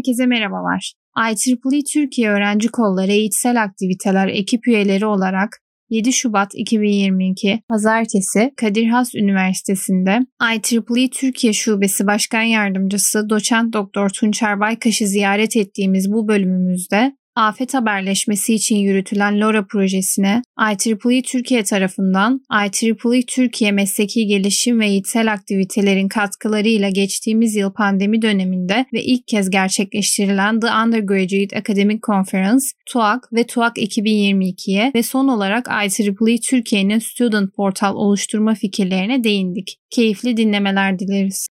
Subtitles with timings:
[0.00, 0.92] Herkese merhabalar.
[1.18, 5.58] IEEE Türkiye Öğrenci Kolları Eğitsel Aktiviteler ekip üyeleri olarak
[5.90, 14.60] 7 Şubat 2022 Pazartesi Kadir Has Üniversitesi'nde IEEE Türkiye Şubesi Başkan Yardımcısı Doçent Doktor Tunçer
[14.60, 23.22] Baykaş'ı ziyaret ettiğimiz bu bölümümüzde afet haberleşmesi için yürütülen LoRa projesine IEEE Türkiye tarafından IEEE
[23.26, 30.60] Türkiye Mesleki Gelişim ve Eğitsel Aktivitelerin katkılarıyla geçtiğimiz yıl pandemi döneminde ve ilk kez gerçekleştirilen
[30.60, 37.94] The Undergraduate Academic Conference, TUAC ve TUAC 2022'ye ve son olarak IEEE Türkiye'nin Student Portal
[37.94, 39.76] oluşturma fikirlerine değindik.
[39.90, 41.48] Keyifli dinlemeler dileriz.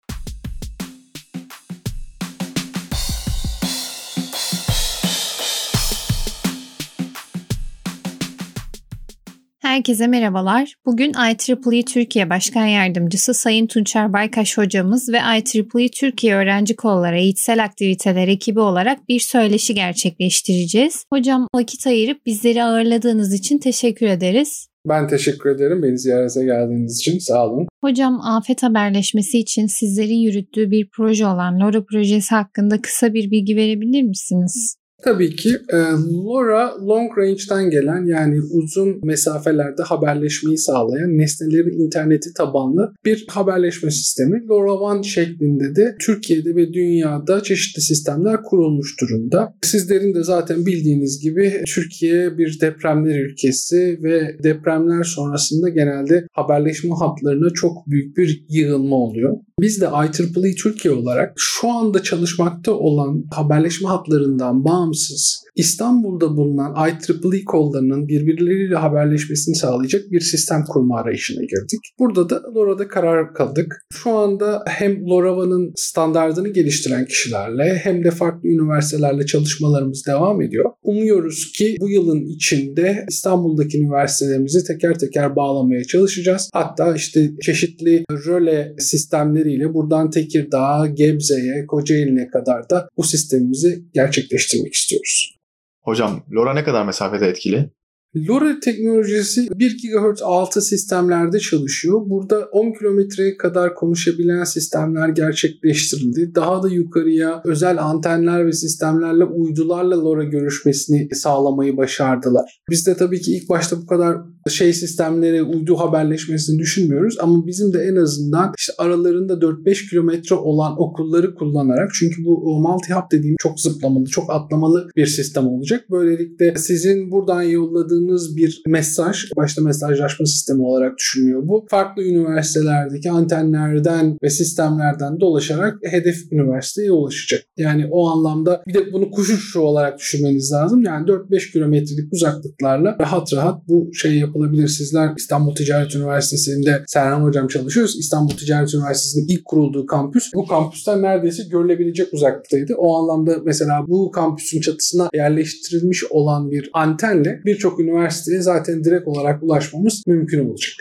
[9.75, 10.73] Herkese merhabalar.
[10.85, 17.63] Bugün IEEE Türkiye Başkan Yardımcısı Sayın Tunçer Baykaş hocamız ve IEEE Türkiye Öğrenci Kolları Eğitsel
[17.63, 21.03] Aktiviteler ekibi olarak bir söyleşi gerçekleştireceğiz.
[21.13, 24.68] Hocam vakit ayırıp bizleri ağırladığınız için teşekkür ederiz.
[24.90, 27.20] Ben teşekkür ederim beni ziyarete geldiğiniz için.
[27.20, 27.68] Sağ olun.
[27.84, 33.55] Hocam afet haberleşmesi için sizlerin yürüttüğü bir proje olan LoRa projesi hakkında kısa bir bilgi
[33.55, 34.77] verebilir misiniz?
[35.04, 35.77] Tabii ki e,
[36.26, 44.48] LoRa long range'den gelen yani uzun mesafelerde haberleşmeyi sağlayan nesnelerin interneti tabanlı bir haberleşme sistemi.
[44.49, 49.54] LoRaWAN şeklinde de Türkiye'de ve dünyada çeşitli sistemler kurulmuş durumda.
[49.62, 57.49] Sizlerin de zaten bildiğiniz gibi Türkiye bir depremler ülkesi ve depremler sonrasında genelde haberleşme hatlarına
[57.49, 59.37] çok büyük bir yığılma oluyor.
[59.59, 67.44] Biz de IEEE Türkiye olarak şu anda çalışmakta olan haberleşme hatlarından bağımsız İstanbul'da bulunan IEEE
[67.45, 71.79] kollarının birbirleriyle haberleşmesini sağlayacak bir sistem kurma arayışına girdik.
[72.00, 73.85] Burada da LoRa'da karar kıldık.
[73.94, 80.72] Şu anda hem LoRaWAN'ın standartını geliştiren kişilerle hem de farklı üniversitelerle çalışmalarımız devam ediyor.
[80.85, 86.50] Umuyoruz ki bu yılın içinde İstanbul'daki üniversitelerimizi teker teker bağlamaya çalışacağız.
[86.53, 95.35] Hatta işte çeşitli röle sistemleriyle buradan Tekirdağ, Gebze'ye, Kocaeli'ne kadar da bu sistemimizi gerçekleştirmek istiyoruz.
[95.81, 97.69] Hocam LoRa ne kadar mesafede etkili?
[98.16, 102.02] LoRa teknolojisi 1 GHz altı sistemlerde çalışıyor.
[102.06, 106.36] Burada 10 kilometreye kadar konuşabilen sistemler gerçekleştirildi.
[106.36, 112.62] Daha da yukarıya özel antenler ve sistemlerle uydularla LoRa görüşmesini sağlamayı başardılar.
[112.70, 114.18] Biz de tabii ki ilk başta bu kadar
[114.50, 120.81] şey sistemleri, uydu haberleşmesini düşünmüyoruz ama bizim de en azından işte aralarında 4-5 kilometre olan
[120.81, 125.86] okulları kullanarak çünkü bu multi hub dediğim çok zıplamalı, çok atlamalı bir sistem olacak.
[125.92, 128.05] Böylelikle sizin buradan yolladığınız
[128.36, 131.66] bir mesaj, başta mesajlaşma sistemi olarak düşünülüyor bu.
[131.70, 137.42] Farklı üniversitelerdeki antenlerden ve sistemlerden dolaşarak hedef üniversiteye ulaşacak.
[137.58, 140.84] Yani o anlamda bir de bunu kuş uçuşu olarak düşünmeniz lazım.
[140.84, 144.68] Yani 4-5 kilometrelik uzaklıklarla rahat rahat bu yapabilirsiniz yapılabilir.
[144.68, 147.96] Sizler İstanbul Ticaret Üniversitesi'nde Serhan Hocam çalışıyoruz.
[148.00, 152.74] İstanbul Ticaret Üniversitesi'nin ilk kurulduğu kampüs bu kampüsten neredeyse görülebilecek uzaklıktaydı.
[152.78, 159.44] O anlamda mesela bu kampüsün çatısına yerleştirilmiş olan bir antenle birçok üniversiteye zaten direkt olarak
[159.44, 160.73] ulaşmamız mümkün olacak.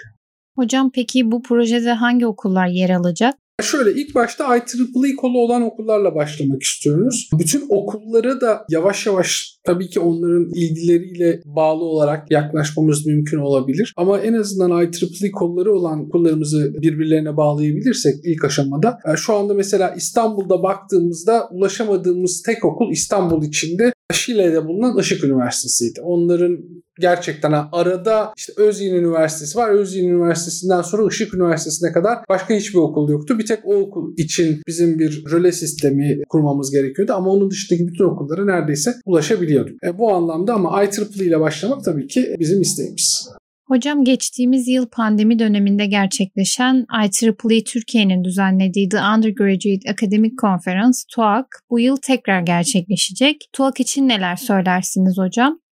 [0.57, 3.35] Hocam peki bu projede hangi okullar yer alacak?
[3.63, 7.29] Şöyle ilk başta IEEE kolu olan okullarla başlamak istiyoruz.
[7.39, 13.95] Bütün okulları da yavaş yavaş tabii ki onların ilgileriyle bağlı olarak yaklaşmamız mümkün olabilir.
[13.97, 18.99] Ama en azından IEEE kolları olan okullarımızı birbirlerine bağlayabilirsek ilk aşamada.
[19.13, 26.01] E, şu anda mesela İstanbul'da baktığımızda ulaşamadığımız tek okul İstanbul içinde Şile'de bulunan Işık Üniversitesi'ydi.
[26.01, 26.59] Onların
[27.01, 29.71] gerçekten arada işte Özyeğin Üniversitesi var.
[29.71, 33.39] Özyeğin Üniversitesi'nden sonra Işık Üniversitesi'ne kadar başka hiçbir okul yoktu.
[33.39, 38.05] Bir tek o okul için bizim bir röle sistemi kurmamız gerekiyordu ama onun dışındaki bütün
[38.05, 39.85] okullara neredeyse ulaşabiliyorduk.
[39.85, 43.29] E, bu anlamda ama IEEE ile başlamak tabii ki bizim isteğimiz.
[43.67, 51.81] Hocam geçtiğimiz yıl pandemi döneminde gerçekleşen IEEE Türkiye'nin düzenlediği The Undergraduate Academic Conference, TUAC, bu
[51.81, 53.37] yıl tekrar gerçekleşecek.
[53.53, 55.64] TUAC için neler söylersiniz hocam?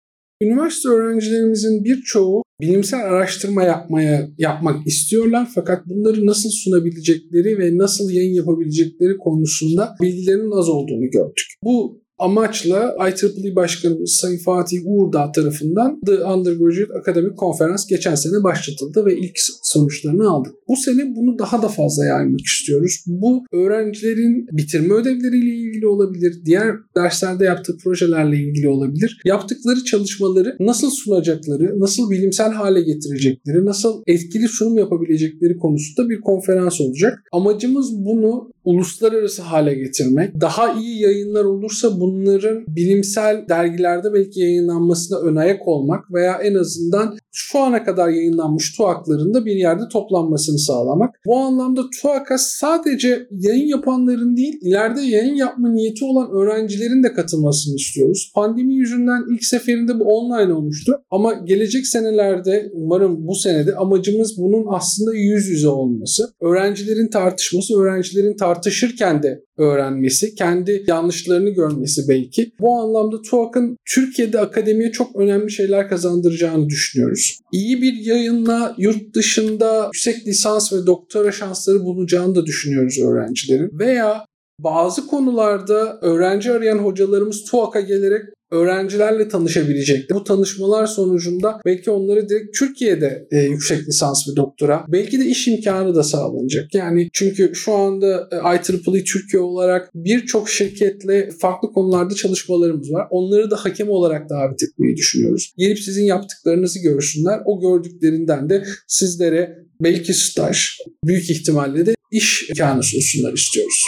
[0.42, 8.34] Üniversite öğrencilerimizin birçoğu bilimsel araştırma yapmaya yapmak istiyorlar fakat bunları nasıl sunabilecekleri ve nasıl yayın
[8.34, 11.46] yapabilecekleri konusunda bilgilerinin az olduğunu gördük.
[11.64, 19.06] Bu amaçla IEEE Başkanımız Sayın Fatih Uğurdağ tarafından The Undergraduate Academic Conference geçen sene başlatıldı
[19.06, 20.52] ve ilk sonuçlarını aldık.
[20.69, 23.04] Bu sene bunu daha da fazla yaymak istiyoruz.
[23.06, 29.20] Bu öğrencilerin bitirme ödevleriyle ilgili olabilir, diğer derslerde yaptığı projelerle ilgili olabilir.
[29.24, 36.80] Yaptıkları çalışmaları nasıl sunacakları, nasıl bilimsel hale getirecekleri, nasıl etkili sunum yapabilecekleri konusunda bir konferans
[36.80, 37.19] olacak.
[37.32, 45.36] Amacımız bunu uluslararası hale getirmek, daha iyi yayınlar olursa bunların bilimsel dergilerde belki yayınlanmasına ön
[45.36, 51.14] ayak olmak veya en azından şu ana kadar yayınlanmış TUAK'ların da bir yerde toplanmasını sağlamak.
[51.26, 57.76] Bu anlamda TUAK'a sadece yayın yapanların değil, ileride yayın yapma niyeti olan öğrencilerin de katılmasını
[57.76, 58.32] istiyoruz.
[58.34, 64.64] Pandemi yüzünden ilk seferinde bu online olmuştu ama gelecek senelerde umarım bu senede amacımız bunun
[64.68, 66.34] aslında yüz yüze olması.
[66.40, 72.52] Öğrencilerin tartışması, öğrencilerin tartışırken de öğrenmesi, kendi yanlışlarını görmesi belki.
[72.60, 77.38] Bu anlamda TUAK'ın Türkiye'de akademiye çok önemli şeyler kazandıracağını düşünüyoruz.
[77.52, 83.78] İyi bir yayınla yurt dışında yüksek lisans ve doktora şansları bulacağını da düşünüyoruz öğrencilerin.
[83.78, 84.25] Veya
[84.58, 88.22] bazı konularda öğrenci arayan hocalarımız TUAK'a gelerek
[88.52, 90.14] öğrencilerle tanışabilecekti.
[90.14, 95.49] Bu tanışmalar sonucunda belki onları direkt Türkiye'de e, yüksek lisans ve doktora belki de iş
[95.49, 96.75] imkanı da sağlanacak.
[96.75, 103.06] Yani çünkü şu anda e, IEEE Türkiye olarak birçok şirketle farklı konularda çalışmalarımız var.
[103.10, 105.52] Onları da hakem olarak davet etmeyi düşünüyoruz.
[105.58, 107.40] Gelip sizin yaptıklarınızı görsünler.
[107.44, 110.69] O gördüklerinden de sizlere belki staj,
[111.05, 113.82] büyük ihtimalle de iş imkanı sunsunlar istiyoruz.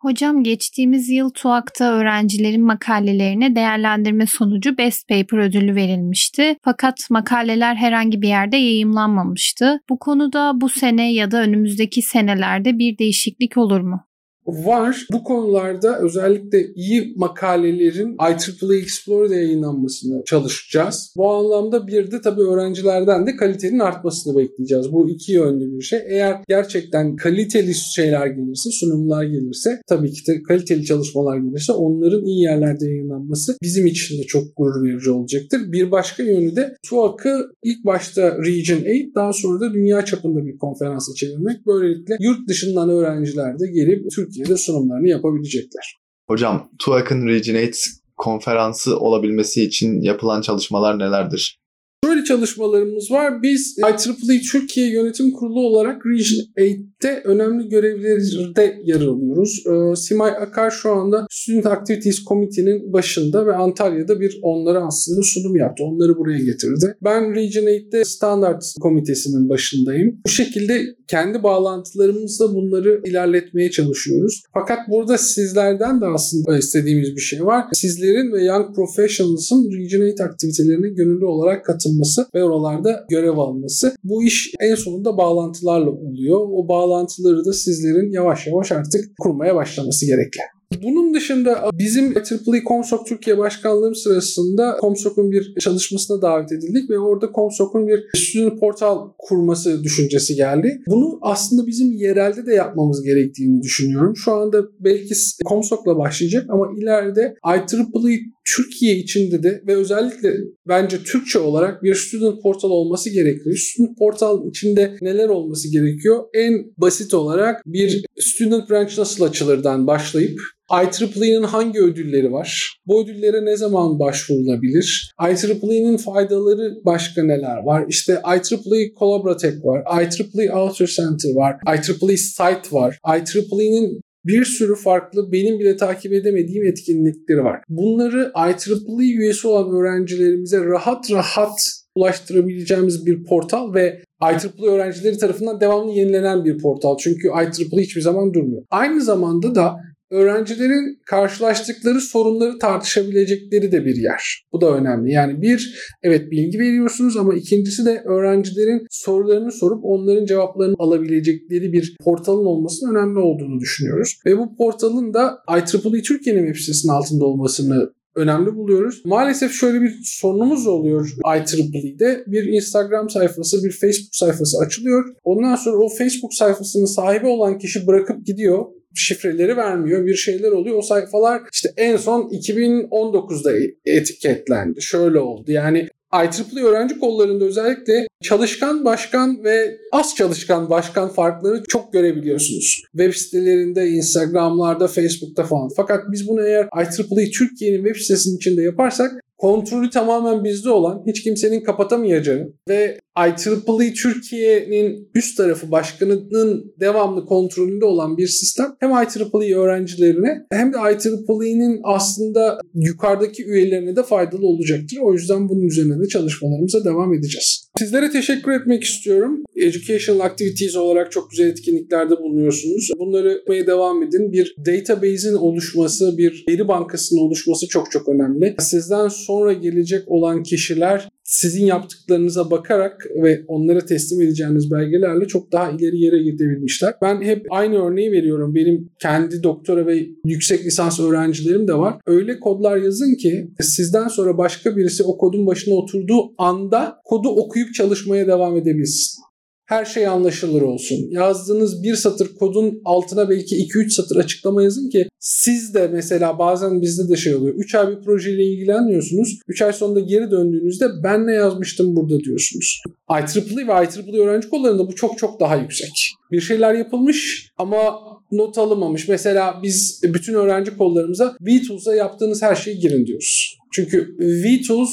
[0.00, 6.56] Hocam geçtiğimiz yıl TUAK'ta öğrencilerin makalelerine değerlendirme sonucu Best Paper ödülü verilmişti.
[6.64, 9.80] Fakat makaleler herhangi bir yerde yayımlanmamıştı.
[9.88, 14.07] Bu konuda bu sene ya da önümüzdeki senelerde bir değişiklik olur mu?
[14.48, 15.06] Var.
[15.12, 21.12] Bu konularda özellikle iyi makalelerin IEEE Explore'da yayınlanmasını çalışacağız.
[21.16, 24.92] Bu anlamda bir de tabii öğrencilerden de kalitenin artmasını bekleyeceğiz.
[24.92, 25.98] Bu iki yönlü bir şey.
[26.08, 32.42] Eğer gerçekten kaliteli şeyler gelirse, sunumlar gelirse, tabii ki de kaliteli çalışmalar gelirse onların iyi
[32.42, 35.72] yerlerde yayınlanması bizim için de çok gurur verici olacaktır.
[35.72, 40.58] Bir başka yönü de TUAK'ı ilk başta Region 8 daha sonra da dünya çapında bir
[40.58, 41.66] konferansa çevirmek.
[41.66, 45.96] Böylelikle yurt dışından öğrenciler de gelip Türkiye Türkiye'de sunumlarını yapabilecekler.
[46.28, 47.78] Hocam TUAC'ın Regenerate
[48.16, 51.60] konferansı olabilmesi için yapılan çalışmalar nelerdir?
[52.08, 53.42] Şöyle çalışmalarımız var.
[53.42, 59.64] Biz IEEE Türkiye Yönetim Kurulu olarak Region 8'te önemli görevlerde yer alıyoruz.
[59.66, 65.56] Ee, Simay Akar şu anda Student Activities Committee'nin başında ve Antalya'da bir onlara aslında sunum
[65.56, 65.84] yaptı.
[65.84, 66.96] Onları buraya getirdi.
[67.04, 70.20] Ben Region 8'te Standard Komitesi'nin başındayım.
[70.26, 74.42] Bu şekilde kendi bağlantılarımızla bunları ilerletmeye çalışıyoruz.
[74.54, 77.64] Fakat burada sizlerden de aslında istediğimiz bir şey var.
[77.72, 81.97] Sizlerin ve Young Professionals'ın Region 8 aktivitelerine gönüllü olarak katılması
[82.34, 83.94] ve oralarda görev alması.
[84.04, 86.40] Bu iş en sonunda bağlantılarla oluyor.
[86.52, 90.57] O bağlantıları da sizlerin yavaş yavaş artık kurmaya başlaması gerekli.
[90.82, 97.30] Bunun dışında bizim IEEE Comsok Türkiye Başkanlığım sırasında Comsok'un bir çalışmasına davet edildik ve orada
[97.34, 100.80] Comsok'un bir student portal kurması düşüncesi geldi.
[100.86, 104.16] Bunu aslında bizim yerelde de yapmamız gerektiğini düşünüyorum.
[104.16, 105.14] Şu anda belki
[105.48, 108.20] Comsok'la başlayacak ama ileride IEEE
[108.56, 110.34] Türkiye içinde de ve özellikle
[110.68, 113.56] bence Türkçe olarak bir student portal olması gerekiyor.
[113.56, 116.24] Student portal içinde neler olması gerekiyor?
[116.34, 120.40] En basit olarak bir student branch nasıl açılırdan başlayıp
[120.72, 122.78] IEEE'nin hangi ödülleri var?
[122.86, 125.12] Bu ödüllere ne zaman başvurulabilir?
[125.22, 127.84] IEEE'nin faydaları başka neler var?
[127.88, 135.32] İşte IEEE Collaboratech var, IEEE Author Center var, IEEE Site var, IEEE'nin bir sürü farklı
[135.32, 137.60] benim bile takip edemediğim etkinlikleri var.
[137.68, 141.60] Bunları IEEE üyesi olan öğrencilerimize rahat rahat
[141.94, 146.96] ulaştırabileceğimiz bir portal ve IEEE öğrencileri tarafından devamlı yenilenen bir portal.
[146.96, 148.62] Çünkü IEEE hiçbir zaman durmuyor.
[148.70, 149.76] Aynı zamanda da
[150.10, 154.44] öğrencilerin karşılaştıkları sorunları tartışabilecekleri de bir yer.
[154.52, 155.12] Bu da önemli.
[155.12, 161.96] Yani bir, evet bilgi veriyorsunuz ama ikincisi de öğrencilerin sorularını sorup onların cevaplarını alabilecekleri bir
[162.04, 164.20] portalın olmasının önemli olduğunu düşünüyoruz.
[164.26, 169.02] Ve bu portalın da IEEE Türkiye'nin web sitesinin altında olmasını önemli buluyoruz.
[169.04, 172.24] Maalesef şöyle bir sorunumuz oluyor IEEE'de.
[172.26, 175.04] Bir Instagram sayfası, bir Facebook sayfası açılıyor.
[175.24, 178.64] Ondan sonra o Facebook sayfasının sahibi olan kişi bırakıp gidiyor
[178.98, 180.06] şifreleri vermiyor.
[180.06, 180.76] Bir şeyler oluyor.
[180.76, 183.52] O sayfalar işte en son 2019'da
[183.84, 184.82] etiketlendi.
[184.82, 185.52] Şöyle oldu.
[185.52, 192.82] Yani IEEE öğrenci kollarında özellikle çalışkan başkan ve az çalışkan başkan farkları çok görebiliyorsunuz.
[192.92, 195.70] Web sitelerinde, Instagram'larda, Facebook'ta falan.
[195.76, 201.22] Fakat biz bunu eğer IEEE Türkiye'nin web sitesinin içinde yaparsak kontrolü tamamen bizde olan, hiç
[201.22, 209.56] kimsenin kapatamayacağı ve IEEE Türkiye'nin üst tarafı başkanının devamlı kontrolünde olan bir sistem hem IEEE
[209.56, 214.98] öğrencilerine hem de IEEE'nin aslında yukarıdaki üyelerine de faydalı olacaktır.
[215.02, 217.68] O yüzden bunun üzerine de çalışmalarımıza devam edeceğiz.
[217.78, 219.42] Sizlere teşekkür etmek istiyorum.
[219.56, 222.90] Educational Activities olarak çok güzel etkinliklerde bulunuyorsunuz.
[222.98, 224.32] Bunları yapmaya devam edin.
[224.32, 228.54] Bir database'in oluşması, bir veri bankasının oluşması çok çok önemli.
[228.58, 235.70] Sizden sonra gelecek olan kişiler sizin yaptıklarınıza bakarak ve onlara teslim edeceğiniz belgelerle çok daha
[235.70, 236.94] ileri yere gidebilmişler.
[237.02, 238.54] Ben hep aynı örneği veriyorum.
[238.54, 241.94] Benim kendi doktora ve yüksek lisans öğrencilerim de var.
[242.06, 247.74] Öyle kodlar yazın ki sizden sonra başka birisi o kodun başına oturduğu anda kodu okuyup
[247.74, 249.27] çalışmaya devam edebilsin
[249.68, 250.96] her şey anlaşılır olsun.
[251.10, 256.82] Yazdığınız bir satır kodun altına belki 2-3 satır açıklama yazın ki siz de mesela bazen
[256.82, 257.54] bizde de şey oluyor.
[257.54, 259.38] 3 ay bir projeyle ilgileniyorsunuz.
[259.48, 262.82] 3 ay sonunda geri döndüğünüzde ben ne yazmıştım burada diyorsunuz.
[263.10, 266.14] IEEE ve IEEE öğrenci kollarında bu çok çok daha yüksek.
[266.32, 267.98] Bir şeyler yapılmış ama
[268.32, 269.08] not alınmamış.
[269.08, 273.57] Mesela biz bütün öğrenci kollarımıza VTools'a yaptığınız her şeyi girin diyoruz.
[273.72, 274.90] Çünkü VTools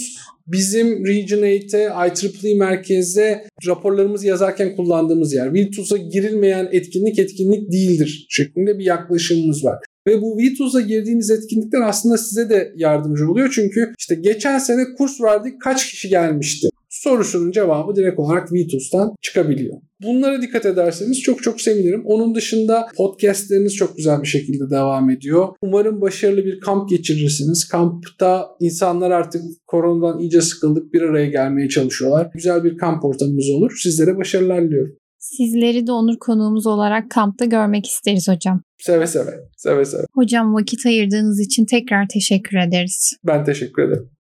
[0.48, 5.54] bizim Region 8'e, IEEE merkezde raporlarımızı yazarken kullandığımız yer.
[5.54, 9.78] Viltus'a girilmeyen etkinlik etkinlik değildir şeklinde bir yaklaşımımız var.
[10.08, 13.52] Ve bu VTUS'a girdiğiniz etkinlikler aslında size de yardımcı oluyor.
[13.56, 16.70] Çünkü işte geçen sene kurs verdik kaç kişi gelmişti?
[17.04, 19.78] Sorusunun cevabı direkt olarak VTUS'tan çıkabiliyor.
[20.04, 22.04] Bunlara dikkat ederseniz çok çok sevinirim.
[22.06, 25.48] Onun dışında podcastleriniz çok güzel bir şekilde devam ediyor.
[25.62, 27.68] Umarım başarılı bir kamp geçirirsiniz.
[27.68, 32.30] Kampta insanlar artık koronadan iyice sıkıldık bir araya gelmeye çalışıyorlar.
[32.34, 33.72] Güzel bir kamp ortamımız olur.
[33.84, 34.96] Sizlere başarılar diliyorum.
[35.20, 38.62] Sizleri de onur konuğumuz olarak kampta görmek isteriz hocam.
[38.78, 39.32] Seve seve.
[39.58, 40.02] Seve seve.
[40.14, 43.18] Hocam vakit ayırdığınız için tekrar teşekkür ederiz.
[43.24, 44.10] Ben teşekkür ederim.